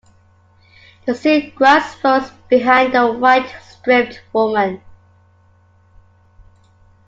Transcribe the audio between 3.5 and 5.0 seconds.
stripped woman.